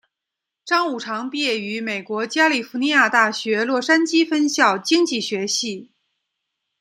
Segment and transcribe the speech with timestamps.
[0.65, 5.91] 张五常毕业于美国加利福尼亚大学洛杉矶分校经济学系。